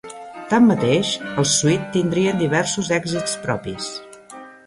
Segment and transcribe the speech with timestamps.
[0.53, 1.09] Tanmateix,
[1.41, 3.93] els Sweet tindrien diversos èxits propis.